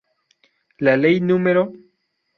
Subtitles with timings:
[0.87, 1.47] La Ley núm.